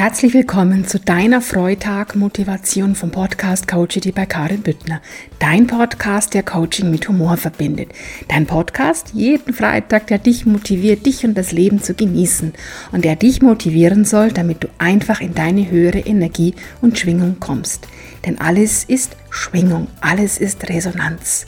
Herzlich 0.00 0.32
willkommen 0.32 0.86
zu 0.86 0.98
deiner 0.98 1.42
Freitag-Motivation 1.42 2.94
vom 2.94 3.10
Podcast 3.10 3.68
Coachity 3.68 4.12
bei 4.12 4.24
Karin 4.24 4.62
Büttner. 4.62 5.02
Dein 5.38 5.66
Podcast, 5.66 6.32
der 6.32 6.42
Coaching 6.42 6.90
mit 6.90 7.06
Humor 7.06 7.36
verbindet. 7.36 7.90
Dein 8.26 8.46
Podcast 8.46 9.10
jeden 9.12 9.52
Freitag, 9.52 10.06
der 10.06 10.16
dich 10.16 10.46
motiviert, 10.46 11.04
dich 11.04 11.26
und 11.26 11.36
das 11.36 11.52
Leben 11.52 11.82
zu 11.82 11.92
genießen 11.92 12.54
und 12.92 13.04
der 13.04 13.14
dich 13.14 13.42
motivieren 13.42 14.06
soll, 14.06 14.32
damit 14.32 14.64
du 14.64 14.68
einfach 14.78 15.20
in 15.20 15.34
deine 15.34 15.70
höhere 15.70 15.98
Energie 15.98 16.54
und 16.80 16.98
Schwingung 16.98 17.36
kommst. 17.38 17.86
Denn 18.24 18.40
alles 18.40 18.84
ist 18.84 19.18
Schwingung, 19.28 19.88
alles 20.00 20.38
ist 20.38 20.66
Resonanz. 20.70 21.44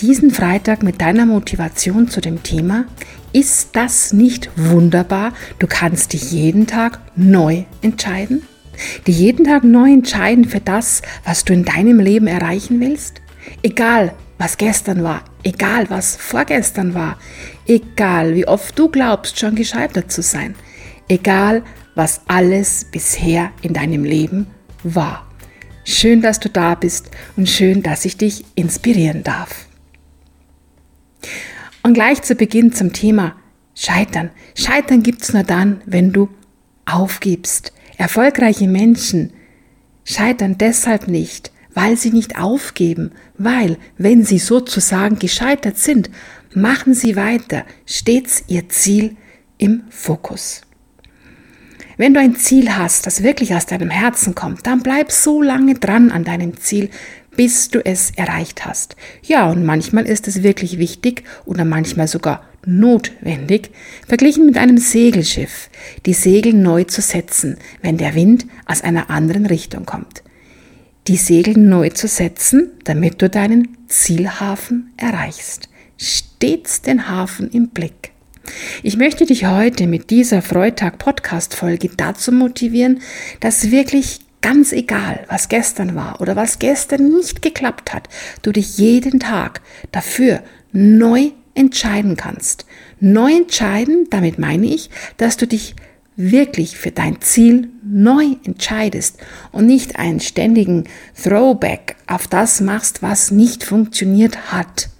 Diesen 0.00 0.32
Freitag 0.32 0.82
mit 0.82 1.00
deiner 1.00 1.24
Motivation 1.24 2.08
zu 2.08 2.20
dem 2.20 2.42
Thema 2.42 2.86
ist 3.36 3.76
das 3.76 4.14
nicht 4.14 4.48
wunderbar? 4.56 5.34
Du 5.58 5.66
kannst 5.66 6.14
dich 6.14 6.32
jeden 6.32 6.66
Tag 6.66 7.00
neu 7.16 7.64
entscheiden? 7.82 8.44
Die 9.06 9.12
jeden 9.12 9.44
Tag 9.44 9.62
neu 9.62 9.92
entscheiden 9.92 10.46
für 10.46 10.60
das, 10.60 11.02
was 11.22 11.44
du 11.44 11.52
in 11.52 11.66
deinem 11.66 12.00
Leben 12.00 12.28
erreichen 12.28 12.80
willst? 12.80 13.20
Egal, 13.62 14.14
was 14.38 14.56
gestern 14.56 15.04
war, 15.04 15.22
egal, 15.42 15.90
was 15.90 16.16
vorgestern 16.16 16.94
war, 16.94 17.18
egal, 17.66 18.34
wie 18.34 18.48
oft 18.48 18.78
du 18.78 18.88
glaubst, 18.88 19.38
schon 19.38 19.54
gescheitert 19.54 20.10
zu 20.10 20.22
sein, 20.22 20.54
egal, 21.06 21.62
was 21.94 22.22
alles 22.28 22.86
bisher 22.90 23.50
in 23.60 23.74
deinem 23.74 24.04
Leben 24.04 24.46
war. 24.82 25.26
Schön, 25.84 26.22
dass 26.22 26.40
du 26.40 26.48
da 26.48 26.74
bist 26.74 27.10
und 27.36 27.50
schön, 27.50 27.82
dass 27.82 28.06
ich 28.06 28.16
dich 28.16 28.46
inspirieren 28.54 29.22
darf. 29.24 29.66
Und 31.86 31.94
gleich 31.94 32.20
zu 32.22 32.34
Beginn 32.34 32.72
zum 32.72 32.92
Thema 32.92 33.36
Scheitern. 33.76 34.30
Scheitern 34.56 35.04
gibt's 35.04 35.32
nur 35.32 35.44
dann, 35.44 35.82
wenn 35.86 36.12
du 36.12 36.28
aufgibst. 36.84 37.72
Erfolgreiche 37.96 38.66
Menschen 38.66 39.32
scheitern 40.02 40.58
deshalb 40.58 41.06
nicht, 41.06 41.52
weil 41.74 41.96
sie 41.96 42.10
nicht 42.10 42.40
aufgeben, 42.40 43.12
weil, 43.38 43.78
wenn 43.98 44.24
sie 44.24 44.40
sozusagen 44.40 45.20
gescheitert 45.20 45.78
sind, 45.78 46.10
machen 46.52 46.92
sie 46.92 47.14
weiter, 47.14 47.64
stets 47.86 48.42
ihr 48.48 48.68
Ziel 48.68 49.14
im 49.56 49.84
Fokus. 49.88 50.62
Wenn 51.98 52.14
du 52.14 52.18
ein 52.20 52.34
Ziel 52.34 52.76
hast, 52.76 53.06
das 53.06 53.22
wirklich 53.22 53.54
aus 53.54 53.66
deinem 53.66 53.90
Herzen 53.90 54.34
kommt, 54.34 54.66
dann 54.66 54.82
bleib 54.82 55.12
so 55.12 55.40
lange 55.40 55.74
dran 55.74 56.10
an 56.10 56.24
deinem 56.24 56.56
Ziel, 56.56 56.90
bis 57.36 57.68
du 57.68 57.84
es 57.84 58.10
erreicht 58.16 58.64
hast. 58.64 58.96
Ja, 59.22 59.50
und 59.50 59.64
manchmal 59.64 60.06
ist 60.06 60.28
es 60.28 60.42
wirklich 60.42 60.78
wichtig 60.78 61.24
oder 61.44 61.64
manchmal 61.64 62.08
sogar 62.08 62.44
notwendig, 62.66 63.70
verglichen 64.06 64.44
mit 64.46 64.58
einem 64.58 64.78
Segelschiff, 64.78 65.70
die 66.04 66.14
Segel 66.14 66.52
neu 66.52 66.84
zu 66.84 67.00
setzen, 67.00 67.58
wenn 67.80 67.96
der 67.96 68.14
Wind 68.14 68.46
aus 68.66 68.82
einer 68.82 69.08
anderen 69.08 69.46
Richtung 69.46 69.86
kommt. 69.86 70.22
Die 71.06 71.16
Segel 71.16 71.56
neu 71.56 71.90
zu 71.90 72.08
setzen, 72.08 72.72
damit 72.82 73.22
du 73.22 73.30
deinen 73.30 73.76
Zielhafen 73.86 74.92
erreichst. 74.96 75.68
Stets 75.96 76.82
den 76.82 77.08
Hafen 77.08 77.48
im 77.50 77.68
Blick. 77.68 78.10
Ich 78.82 78.96
möchte 78.96 79.26
dich 79.26 79.46
heute 79.46 79.86
mit 79.86 80.10
dieser 80.10 80.42
Freitag 80.42 80.98
Podcast 80.98 81.54
Folge 81.54 81.90
dazu 81.96 82.32
motivieren, 82.32 83.00
dass 83.40 83.70
wirklich 83.70 84.20
Ganz 84.46 84.70
egal, 84.70 85.24
was 85.28 85.48
gestern 85.48 85.96
war 85.96 86.20
oder 86.20 86.36
was 86.36 86.60
gestern 86.60 87.08
nicht 87.08 87.42
geklappt 87.42 87.92
hat, 87.92 88.08
du 88.42 88.52
dich 88.52 88.78
jeden 88.78 89.18
Tag 89.18 89.60
dafür 89.90 90.40
neu 90.70 91.32
entscheiden 91.56 92.16
kannst. 92.16 92.64
Neu 93.00 93.38
entscheiden, 93.38 94.06
damit 94.08 94.38
meine 94.38 94.66
ich, 94.66 94.88
dass 95.16 95.36
du 95.36 95.48
dich 95.48 95.74
wirklich 96.14 96.78
für 96.78 96.92
dein 96.92 97.20
Ziel 97.22 97.70
neu 97.82 98.36
entscheidest 98.44 99.18
und 99.50 99.66
nicht 99.66 99.98
einen 99.98 100.20
ständigen 100.20 100.84
Throwback 101.20 101.96
auf 102.06 102.28
das 102.28 102.60
machst, 102.60 103.02
was 103.02 103.32
nicht 103.32 103.64
funktioniert 103.64 104.52
hat. 104.52 104.90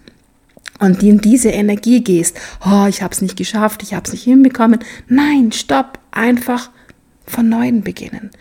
Und 0.81 1.05
in 1.05 1.21
diese 1.21 1.51
Energie 1.51 2.03
gehst, 2.03 2.37
oh, 2.69 2.87
ich 2.89 3.01
habe 3.01 3.15
es 3.15 3.23
nicht 3.23 3.37
geschafft, 3.37 3.85
ich 3.85 3.95
habe 3.95 4.07
es 4.07 4.13
nicht 4.13 4.25
hinbekommen. 4.25 4.81
Nein, 5.07 5.53
stopp, 5.53 6.01
einfach 6.11 6.71
von 7.29 7.49
neuem 7.49 7.83
beginnen. 7.83 8.33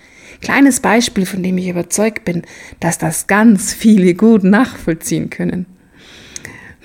Kleines 0.42 0.80
Beispiel, 0.80 1.26
von 1.26 1.44
dem 1.44 1.58
ich 1.58 1.68
überzeugt 1.68 2.26
bin, 2.26 2.44
dass 2.80 2.98
das 2.98 3.28
ganz 3.28 3.74
viele 3.74 4.14
gut 4.14 4.44
nachvollziehen 4.44 5.30
können. 5.30 5.66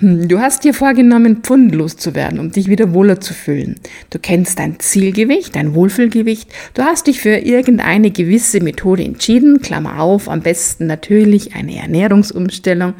Hm, 0.01 0.27
du 0.27 0.39
hast 0.39 0.63
dir 0.63 0.73
vorgenommen, 0.73 1.37
pfundlos 1.43 1.95
zu 1.95 2.15
werden, 2.15 2.39
um 2.39 2.51
dich 2.51 2.67
wieder 2.67 2.93
wohler 2.93 3.21
zu 3.21 3.33
fühlen. 3.33 3.75
Du 4.09 4.17
kennst 4.17 4.57
dein 4.57 4.79
Zielgewicht, 4.79 5.55
dein 5.55 5.75
Wohlfühlgewicht. 5.75 6.49
Du 6.73 6.81
hast 6.81 7.07
dich 7.07 7.21
für 7.21 7.37
irgendeine 7.37 8.09
gewisse 8.09 8.61
Methode 8.61 9.03
entschieden, 9.03 9.61
Klammer 9.61 9.99
auf, 9.99 10.27
am 10.27 10.41
besten 10.41 10.87
natürlich 10.87 11.55
eine 11.55 11.77
Ernährungsumstellung. 11.77 12.95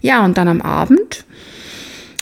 Ja, 0.00 0.24
und 0.24 0.38
dann 0.38 0.48
am 0.48 0.62
Abend, 0.62 1.26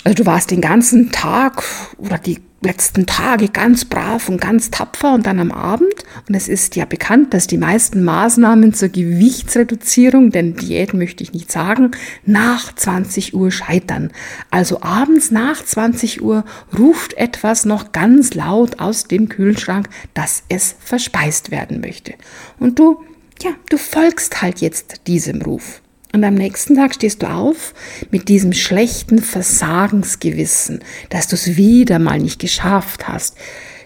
also 0.02 0.16
du 0.16 0.26
warst 0.26 0.50
den 0.50 0.60
ganzen 0.60 1.12
Tag 1.12 1.62
oder 1.98 2.18
die 2.18 2.38
letzten 2.64 3.06
Tage 3.06 3.48
ganz 3.48 3.84
brav 3.84 4.28
und 4.28 4.40
ganz 4.40 4.70
tapfer 4.70 5.14
und 5.14 5.26
dann 5.26 5.38
am 5.38 5.52
Abend. 5.52 5.94
Und 6.28 6.34
es 6.34 6.48
ist 6.48 6.76
ja 6.76 6.84
bekannt, 6.84 7.34
dass 7.34 7.46
die 7.46 7.58
meisten 7.58 8.02
Maßnahmen 8.02 8.74
zur 8.74 8.88
Gewichtsreduzierung, 8.88 10.30
denn 10.30 10.56
Diät 10.56 10.94
möchte 10.94 11.22
ich 11.22 11.32
nicht 11.32 11.52
sagen, 11.52 11.92
nach 12.24 12.74
20 12.74 13.34
Uhr 13.34 13.50
scheitern. 13.50 14.10
Also 14.50 14.82
abends 14.82 15.30
nach 15.30 15.64
20 15.64 16.22
Uhr 16.22 16.44
ruft 16.76 17.14
etwas 17.14 17.64
noch 17.64 17.92
ganz 17.92 18.34
laut 18.34 18.80
aus 18.80 19.04
dem 19.04 19.28
Kühlschrank, 19.28 19.88
dass 20.14 20.42
es 20.48 20.74
verspeist 20.80 21.50
werden 21.50 21.80
möchte. 21.80 22.14
Und 22.58 22.78
du, 22.78 23.02
ja, 23.42 23.50
du 23.68 23.76
folgst 23.76 24.42
halt 24.42 24.60
jetzt 24.60 25.06
diesem 25.06 25.42
Ruf. 25.42 25.82
Und 26.14 26.22
am 26.22 26.34
nächsten 26.34 26.76
Tag 26.76 26.94
stehst 26.94 27.24
du 27.24 27.26
auf 27.26 27.74
mit 28.12 28.28
diesem 28.28 28.52
schlechten 28.52 29.18
Versagensgewissen, 29.18 30.78
dass 31.10 31.26
du 31.26 31.34
es 31.34 31.56
wieder 31.56 31.98
mal 31.98 32.20
nicht 32.20 32.38
geschafft 32.38 33.08
hast, 33.08 33.36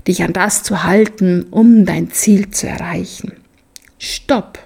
dich 0.06 0.22
an 0.22 0.34
das 0.34 0.62
zu 0.62 0.84
halten, 0.84 1.46
um 1.50 1.86
dein 1.86 2.10
Ziel 2.10 2.50
zu 2.50 2.68
erreichen. 2.68 3.32
Stopp! 3.98 4.58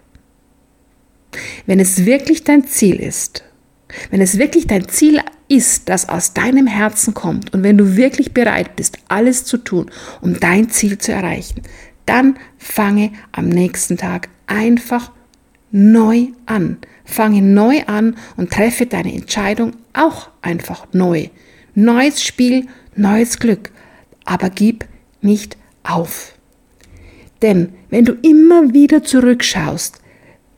Wenn 1.64 1.78
es 1.78 2.04
wirklich 2.04 2.42
dein 2.42 2.66
Ziel 2.66 2.96
ist, 2.96 3.44
wenn 4.10 4.20
es 4.20 4.38
wirklich 4.38 4.66
dein 4.66 4.88
Ziel 4.88 5.20
ist, 5.46 5.88
das 5.88 6.08
aus 6.08 6.34
deinem 6.34 6.66
Herzen 6.66 7.14
kommt 7.14 7.54
und 7.54 7.62
wenn 7.62 7.78
du 7.78 7.96
wirklich 7.96 8.34
bereit 8.34 8.74
bist, 8.74 8.98
alles 9.06 9.44
zu 9.44 9.56
tun, 9.56 9.88
um 10.20 10.40
dein 10.40 10.68
Ziel 10.68 10.98
zu 10.98 11.12
erreichen, 11.12 11.62
dann 12.06 12.38
fange 12.58 13.12
am 13.30 13.48
nächsten 13.48 13.96
Tag 13.96 14.30
einfach 14.48 15.12
neu 15.72 16.28
an. 16.46 16.78
Fange 17.04 17.42
neu 17.42 17.82
an 17.86 18.16
und 18.36 18.50
treffe 18.50 18.86
deine 18.86 19.12
Entscheidung 19.12 19.72
auch 19.92 20.30
einfach 20.40 20.86
neu. 20.92 21.28
Neues 21.74 22.22
Spiel, 22.22 22.66
neues 22.94 23.38
Glück. 23.38 23.72
Aber 24.24 24.50
gib 24.50 24.86
nicht 25.20 25.56
auf. 25.82 26.34
Denn 27.40 27.70
wenn 27.90 28.04
du 28.04 28.12
immer 28.22 28.72
wieder 28.72 29.02
zurückschaust, 29.02 30.00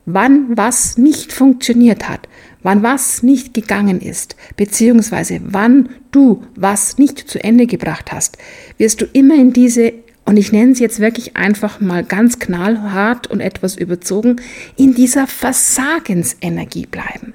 wann 0.05 0.57
was 0.57 0.99
nicht 0.99 1.33
funktioniert 1.33 2.09
hat, 2.09 2.29
wann 2.63 2.83
was 2.83 3.23
nicht 3.23 3.55
gegangen 3.55 4.01
ist, 4.01 4.37
beziehungsweise 4.57 5.41
wann 5.45 5.89
du 6.11 6.43
was 6.55 6.99
nicht 6.99 7.19
zu 7.19 7.43
Ende 7.43 7.67
gebracht 7.67 8.13
hast, 8.13 8.37
wirst 8.77 9.01
du 9.01 9.07
immer 9.07 9.35
in 9.35 9.53
diese 9.53 9.93
und 10.25 10.37
ich 10.37 10.53
nenne 10.53 10.73
es 10.73 10.79
jetzt 10.79 11.01
wirklich 11.01 11.37
einfach 11.37 11.81
mal 11.81 12.03
ganz 12.03 12.39
knallhart 12.39 13.27
und 13.27 13.41
etwas 13.41 13.77
überzogen, 13.77 14.37
in 14.77 14.95
dieser 14.95 15.27
Versagensenergie 15.27 16.87
bleiben. 16.87 17.35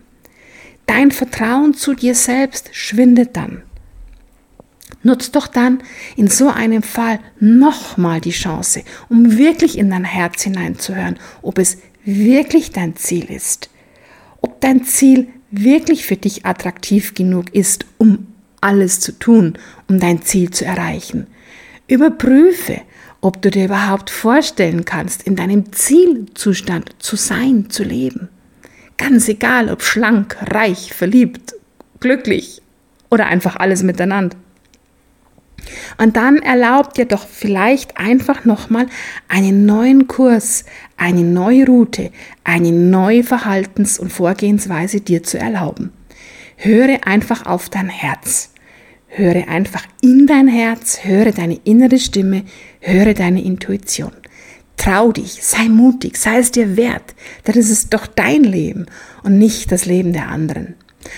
Dein 0.88 1.12
Vertrauen 1.12 1.76
zu 1.76 1.94
dir 1.94 2.16
selbst 2.16 2.70
schwindet 2.72 3.38
dann. 3.38 3.62
Nutz 5.04 5.32
doch 5.32 5.48
dann 5.48 5.80
in 6.18 6.28
so 6.28 6.50
einem 6.50 6.82
Fall 6.82 7.20
nochmal 7.40 8.20
die 8.22 8.32
Chance, 8.32 8.84
um 9.08 9.38
wirklich 9.38 9.78
in 9.78 9.92
dein 9.92 10.04
Herz 10.04 10.42
hineinzuhören, 10.42 11.20
ob 11.42 11.60
es 11.60 11.78
wirklich 12.04 12.72
dein 12.72 12.96
Ziel 12.96 13.26
ist. 13.32 13.70
Ob 14.42 14.60
dein 14.62 14.84
Ziel 14.84 15.28
wirklich 15.52 16.06
für 16.06 16.18
dich 16.18 16.46
attraktiv 16.46 17.14
genug 17.14 17.54
ist, 17.54 17.86
um 17.98 18.28
alles 18.62 19.00
zu 19.00 19.14
tun, 19.14 19.58
um 19.88 20.00
dein 20.00 20.22
Ziel 20.24 20.50
zu 20.50 20.66
erreichen. 20.66 21.28
Überprüfe, 21.90 22.82
ob 23.20 23.42
du 23.42 23.50
dir 23.50 23.66
überhaupt 23.66 24.10
vorstellen 24.10 24.86
kannst, 24.86 25.24
in 25.24 25.36
deinem 25.36 25.74
Zielzustand 25.74 26.96
zu 27.00 27.16
sein, 27.16 27.70
zu 27.70 27.84
leben. 27.84 28.30
Ganz 28.98 29.28
egal, 29.28 29.70
ob 29.70 29.82
schlank, 29.82 30.38
reich, 30.42 30.94
verliebt, 30.94 31.54
glücklich 32.00 32.62
oder 33.10 33.28
einfach 33.28 33.56
alles 33.56 33.82
miteinander. 33.84 34.38
Und 35.98 36.16
dann 36.16 36.38
erlaubt 36.38 36.98
dir 36.98 37.06
doch 37.06 37.28
vielleicht 37.28 37.98
einfach 37.98 38.46
nochmal 38.46 38.88
einen 39.28 39.66
neuen 39.66 40.08
Kurs, 40.08 40.66
eine 40.96 41.24
neue 41.24 41.66
Route, 41.66 42.12
eine 42.44 42.72
neue 42.72 43.24
Verhaltens- 43.24 44.00
und 44.00 44.12
Vorgehensweise 44.12 45.02
dir 45.02 45.24
zu 45.24 45.38
erlauben. 45.38 45.92
Höre 46.56 47.08
einfach 47.08 47.46
auf 47.46 47.70
dein 47.70 47.90
Herz. 47.90 48.54
Höre 49.10 49.48
einfach 49.48 49.84
in 50.02 50.28
dein 50.28 50.48
Herz, 50.48 51.04
höre 51.04 51.32
deine 51.32 51.60
innere 51.64 51.98
Stimme, 51.98 52.44
höre 52.80 53.14
deine 53.14 53.44
Intuition. 53.44 54.12
Trau 54.78 55.12
dich, 55.12 55.44
sei 55.44 55.68
mutig, 55.68 56.16
sei 56.16 56.38
es 56.38 56.52
dir 56.52 56.78
wert, 56.78 57.16
denn 57.46 57.58
es 57.58 57.70
ist 57.70 57.94
doch 57.94 58.08
dein 58.08 58.44
Leben 58.44 58.86
und 59.24 59.38
nicht 59.38 59.72
das 59.72 59.86
Leben 59.86 60.14
der 60.14 60.30
anderen. 60.30 60.76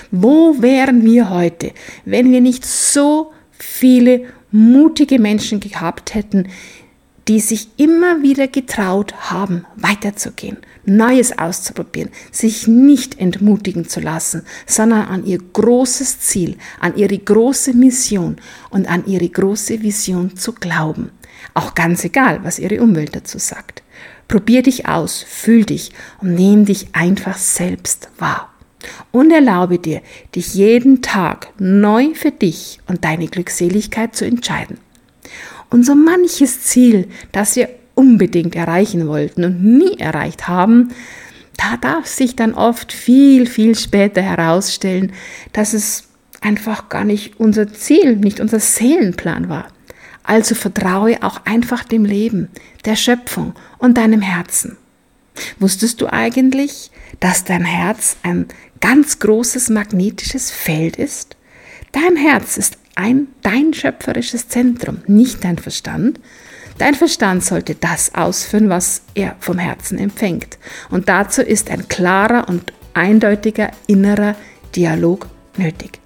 Wo 0.10 0.62
wären 0.62 1.04
wir 1.04 1.30
heute, 1.30 1.72
wenn 2.06 2.32
wir 2.32 2.42
nicht 2.42 2.66
so 2.66 3.34
viele 3.52 4.24
mutige 4.52 5.20
Menschen 5.20 5.60
gehabt 5.60 6.16
hätten, 6.16 6.48
die 7.32 7.40
sich 7.40 7.70
immer 7.78 8.24
wieder 8.24 8.50
getraut 8.50 9.14
haben, 9.32 9.66
weiterzugehen, 9.78 10.58
Neues 10.84 11.40
auszuprobieren, 11.40 12.10
sich 12.30 12.68
nicht 12.68 13.20
entmutigen 13.20 13.88
zu 13.88 14.02
lassen, 14.02 14.42
sondern 14.66 15.08
an 15.08 15.26
ihr 15.26 15.38
großes 15.38 16.20
Ziel, 16.20 16.58
an 16.82 16.98
ihre 16.98 17.18
große 17.18 17.74
Mission 17.74 18.36
und 18.70 18.86
an 18.86 19.06
ihre 19.06 19.30
große 19.30 19.82
Vision 19.82 20.36
zu 20.36 20.52
glauben. 20.52 21.12
Auch 21.54 21.74
ganz 21.74 22.04
egal, 22.04 22.44
was 22.44 22.60
ihre 22.60 22.82
Umwelt 22.82 23.16
dazu 23.16 23.40
sagt. 23.40 23.82
Probier 24.28 24.62
dich 24.62 24.90
aus, 24.90 25.24
fühl 25.26 25.64
dich 25.64 25.94
und 26.20 26.36
nimm 26.36 26.66
dich 26.66 26.88
einfach 26.92 27.38
selbst 27.38 28.10
wahr. 28.18 28.54
Und 29.14 29.32
erlaube 29.32 29.80
dir, 29.80 30.02
dich 30.36 30.54
jeden 30.54 31.02
Tag 31.02 31.54
neu 31.60 32.14
für 32.14 32.32
dich 32.32 32.82
und 32.88 33.06
deine 33.06 33.28
Glückseligkeit 33.28 34.18
zu 34.18 34.26
entscheiden. 34.26 34.80
Und 35.72 35.86
so 35.86 35.96
manches 35.96 36.62
Ziel, 36.62 37.08
das 37.32 37.56
wir 37.56 37.70
unbedingt 37.96 38.56
erreichen 38.56 39.08
wollten 39.08 39.44
und 39.46 39.64
nie 39.64 39.98
erreicht 39.98 40.48
haben, 40.48 40.92
da 41.58 41.78
darf 41.78 42.06
sich 42.08 42.36
dann 42.36 42.54
oft 42.54 42.92
viel, 42.92 43.48
viel 43.48 43.76
später 43.76 44.22
herausstellen, 44.22 45.14
dass 45.54 45.74
es 45.74 46.10
einfach 46.42 46.90
gar 46.90 47.06
nicht 47.06 47.40
unser 47.40 47.72
Ziel, 47.74 48.18
nicht 48.18 48.40
unser 48.40 48.60
Seelenplan 48.60 49.48
war. 49.48 49.68
Also 50.24 50.56
vertraue 50.56 51.24
auch 51.24 51.46
einfach 51.46 51.84
dem 51.84 52.06
Leben, 52.06 52.50
der 52.86 52.96
Schöpfung 52.96 53.54
und 53.78 53.98
deinem 53.98 54.22
Herzen. 54.22 54.78
Wusstest 55.60 56.02
du 56.02 56.12
eigentlich, 56.12 56.92
dass 57.20 57.46
dein 57.46 57.64
Herz 57.64 58.18
ein 58.24 58.48
ganz 58.82 59.20
großes 59.20 59.70
magnetisches 59.70 60.52
Feld 60.52 60.98
ist? 60.98 61.38
Dein 61.92 62.16
Herz 62.16 62.58
ist 62.58 62.78
ein 62.96 63.28
dein 63.42 63.74
schöpferisches 63.74 64.48
Zentrum, 64.48 65.02
nicht 65.08 65.44
dein 65.44 65.58
Verstand. 65.58 66.20
Dein 66.78 66.96
Verstand 66.96 67.44
sollte 67.44 67.76
das 67.76 68.16
ausführen, 68.16 68.70
was 68.70 69.04
er 69.14 69.36
vom 69.40 69.60
Herzen 69.60 69.98
empfängt. 69.98 70.58
Und 70.90 71.10
dazu 71.10 71.42
ist 71.42 71.70
ein 71.70 71.88
klarer 71.88 72.48
und 72.50 72.74
eindeutiger 72.94 73.72
innerer 73.88 74.36
Dialog 74.76 75.28
nötig. 75.58 76.00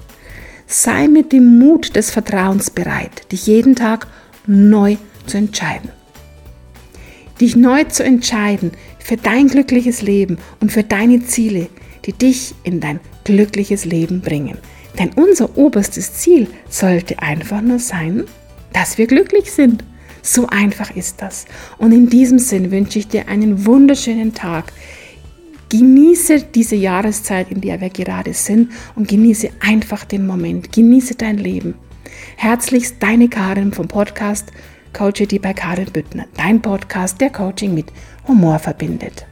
Sei 0.67 1.07
mit 1.07 1.31
dem 1.31 1.59
Mut 1.59 1.95
des 1.95 2.11
Vertrauens 2.11 2.71
bereit, 2.71 3.31
dich 3.31 3.47
jeden 3.47 3.75
Tag 3.75 4.07
neu 4.47 4.97
zu 5.27 5.37
entscheiden. 5.37 5.89
Dich 7.39 7.55
neu 7.55 7.83
zu 7.83 8.03
entscheiden 8.03 8.71
für 8.99 9.17
dein 9.17 9.47
glückliches 9.47 10.01
Leben 10.01 10.37
und 10.61 10.71
für 10.71 10.83
deine 10.83 11.23
Ziele, 11.25 11.69
die 12.05 12.13
dich 12.13 12.55
in 12.63 12.79
dein 12.79 12.99
glückliches 13.23 13.85
Leben 13.85 14.21
bringen. 14.21 14.57
Denn 14.97 15.11
unser 15.15 15.57
oberstes 15.57 16.13
Ziel 16.13 16.47
sollte 16.69 17.19
einfach 17.19 17.61
nur 17.61 17.79
sein, 17.79 18.23
dass 18.73 18.97
wir 18.97 19.07
glücklich 19.07 19.51
sind. 19.51 19.83
So 20.21 20.47
einfach 20.47 20.95
ist 20.95 21.21
das. 21.21 21.45
Und 21.77 21.91
in 21.91 22.09
diesem 22.09 22.39
Sinn 22.39 22.71
wünsche 22.71 22.99
ich 22.99 23.07
dir 23.07 23.27
einen 23.27 23.65
wunderschönen 23.65 24.33
Tag. 24.33 24.73
Genieße 25.69 26.43
diese 26.53 26.75
Jahreszeit, 26.75 27.51
in 27.51 27.61
der 27.61 27.81
wir 27.81 27.89
gerade 27.89 28.33
sind 28.33 28.71
und 28.95 29.07
genieße 29.07 29.49
einfach 29.59 30.03
den 30.05 30.25
Moment. 30.25 30.71
Genieße 30.71 31.15
dein 31.15 31.37
Leben. 31.37 31.75
Herzlichst 32.37 32.95
deine 33.01 33.29
Karin 33.29 33.71
vom 33.71 33.87
Podcast 33.87 34.51
Coach 34.93 35.23
bei 35.41 35.53
Karin 35.53 35.91
Büttner. 35.91 36.25
Dein 36.37 36.61
Podcast, 36.61 37.19
der 37.19 37.29
Coaching 37.29 37.73
mit 37.73 37.91
Humor 38.27 38.59
verbindet. 38.59 39.25